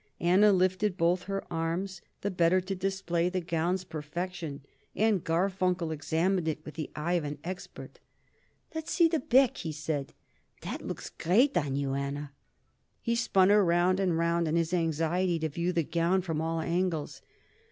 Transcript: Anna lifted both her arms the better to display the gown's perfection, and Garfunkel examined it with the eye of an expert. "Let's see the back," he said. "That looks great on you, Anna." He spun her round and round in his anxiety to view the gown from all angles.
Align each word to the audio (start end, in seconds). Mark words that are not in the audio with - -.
Anna 0.19 0.51
lifted 0.51 0.97
both 0.97 1.25
her 1.25 1.43
arms 1.53 2.01
the 2.21 2.31
better 2.31 2.59
to 2.59 2.73
display 2.73 3.29
the 3.29 3.39
gown's 3.39 3.83
perfection, 3.83 4.61
and 4.95 5.23
Garfunkel 5.23 5.91
examined 5.91 6.47
it 6.47 6.65
with 6.65 6.73
the 6.73 6.89
eye 6.95 7.13
of 7.13 7.23
an 7.23 7.37
expert. 7.43 7.99
"Let's 8.73 8.91
see 8.91 9.07
the 9.07 9.19
back," 9.19 9.57
he 9.57 9.71
said. 9.71 10.13
"That 10.61 10.81
looks 10.81 11.11
great 11.11 11.55
on 11.55 11.75
you, 11.75 11.93
Anna." 11.93 12.31
He 13.03 13.13
spun 13.13 13.49
her 13.49 13.63
round 13.63 13.99
and 13.99 14.17
round 14.17 14.47
in 14.47 14.55
his 14.55 14.73
anxiety 14.73 15.37
to 15.37 15.49
view 15.49 15.71
the 15.71 15.83
gown 15.83 16.23
from 16.23 16.41
all 16.41 16.61
angles. 16.61 17.21